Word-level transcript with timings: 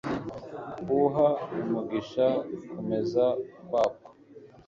Uha 1.01 1.27
umugisha 1.63 2.25
kumeza 2.69 3.25
kwabwo 3.67 4.07